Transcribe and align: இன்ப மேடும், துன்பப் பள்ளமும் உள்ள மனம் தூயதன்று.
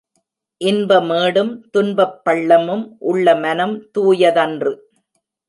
இன்ப 0.61 1.01
மேடும், 1.01 1.51
துன்பப் 1.71 2.15
பள்ளமும் 2.25 2.83
உள்ள 3.03 3.35
மனம் 3.35 3.75
தூயதன்று. 3.97 4.73